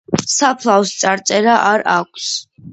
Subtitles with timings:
[0.35, 2.35] საფლავს წარწერა არ აქვს.